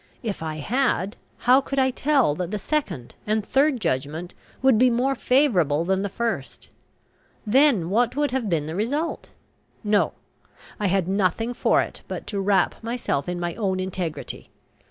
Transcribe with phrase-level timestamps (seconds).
[0.23, 1.15] If I had,
[1.45, 6.01] how could I tell that the second and third judgment would be more favourable than
[6.01, 6.69] the first?
[7.45, 9.29] Then what would have been the result?
[9.83, 10.13] No;
[10.79, 14.49] I had nothing for it but to wrap myself in my own integrity.